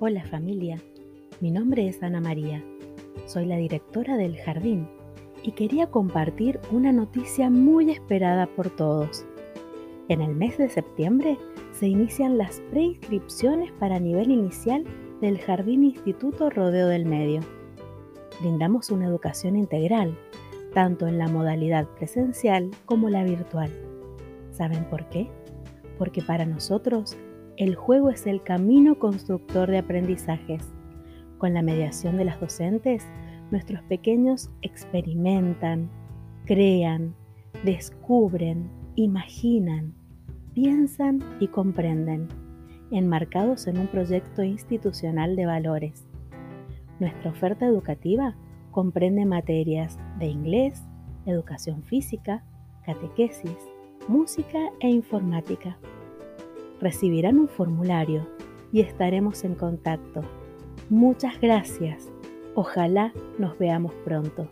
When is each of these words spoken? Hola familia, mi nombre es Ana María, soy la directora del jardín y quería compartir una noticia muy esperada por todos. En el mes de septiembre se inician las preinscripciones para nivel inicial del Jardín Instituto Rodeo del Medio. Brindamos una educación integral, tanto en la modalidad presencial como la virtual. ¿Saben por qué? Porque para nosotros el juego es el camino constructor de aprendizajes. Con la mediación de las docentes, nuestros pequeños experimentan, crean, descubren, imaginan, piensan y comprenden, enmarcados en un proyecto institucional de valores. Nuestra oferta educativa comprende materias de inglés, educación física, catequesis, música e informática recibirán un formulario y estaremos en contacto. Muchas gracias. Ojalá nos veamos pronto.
Hola 0.00 0.22
familia, 0.22 0.80
mi 1.40 1.50
nombre 1.50 1.88
es 1.88 2.00
Ana 2.04 2.20
María, 2.20 2.62
soy 3.26 3.46
la 3.46 3.56
directora 3.56 4.16
del 4.16 4.36
jardín 4.36 4.88
y 5.42 5.50
quería 5.50 5.88
compartir 5.88 6.60
una 6.70 6.92
noticia 6.92 7.50
muy 7.50 7.90
esperada 7.90 8.46
por 8.46 8.70
todos. 8.70 9.26
En 10.08 10.20
el 10.20 10.36
mes 10.36 10.56
de 10.56 10.68
septiembre 10.68 11.36
se 11.72 11.88
inician 11.88 12.38
las 12.38 12.60
preinscripciones 12.70 13.72
para 13.72 13.98
nivel 13.98 14.30
inicial 14.30 14.84
del 15.20 15.40
Jardín 15.40 15.82
Instituto 15.82 16.48
Rodeo 16.48 16.86
del 16.86 17.04
Medio. 17.04 17.40
Brindamos 18.40 18.90
una 18.90 19.06
educación 19.06 19.56
integral, 19.56 20.16
tanto 20.74 21.08
en 21.08 21.18
la 21.18 21.26
modalidad 21.26 21.88
presencial 21.96 22.70
como 22.84 23.10
la 23.10 23.24
virtual. 23.24 23.72
¿Saben 24.52 24.84
por 24.84 25.08
qué? 25.08 25.28
Porque 25.98 26.22
para 26.22 26.46
nosotros 26.46 27.16
el 27.58 27.74
juego 27.74 28.08
es 28.10 28.28
el 28.28 28.40
camino 28.40 29.00
constructor 29.00 29.68
de 29.68 29.78
aprendizajes. 29.78 30.62
Con 31.38 31.54
la 31.54 31.62
mediación 31.62 32.16
de 32.16 32.24
las 32.24 32.40
docentes, 32.40 33.04
nuestros 33.50 33.82
pequeños 33.82 34.48
experimentan, 34.62 35.90
crean, 36.46 37.16
descubren, 37.64 38.70
imaginan, 38.94 39.92
piensan 40.54 41.18
y 41.40 41.48
comprenden, 41.48 42.28
enmarcados 42.92 43.66
en 43.66 43.78
un 43.78 43.88
proyecto 43.88 44.44
institucional 44.44 45.34
de 45.34 45.46
valores. 45.46 46.06
Nuestra 47.00 47.32
oferta 47.32 47.66
educativa 47.66 48.36
comprende 48.70 49.26
materias 49.26 49.98
de 50.20 50.26
inglés, 50.26 50.80
educación 51.26 51.82
física, 51.82 52.44
catequesis, 52.84 53.58
música 54.06 54.60
e 54.78 54.88
informática 54.88 55.76
recibirán 56.80 57.38
un 57.38 57.48
formulario 57.48 58.26
y 58.72 58.80
estaremos 58.80 59.44
en 59.44 59.54
contacto. 59.54 60.22
Muchas 60.88 61.40
gracias. 61.40 62.10
Ojalá 62.54 63.12
nos 63.38 63.58
veamos 63.58 63.92
pronto. 64.04 64.50